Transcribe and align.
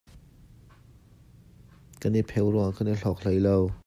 Kan 2.01 2.15
i 2.21 2.23
pheo 2.31 2.47
ruangah 2.49 2.75
kan 2.77 2.91
i 2.95 2.99
hlawk 3.01 3.21
hlei 3.23 3.39
lo. 3.47 3.55